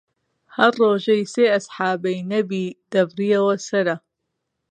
هەر 0.55 0.73
ڕوژەی 0.81 1.29
سێ 1.33 1.45
ئەسحابەی 1.53 2.19
نەبی 2.31 2.65
دەبڕیەوە 2.91 3.55
سەرە 3.67 3.95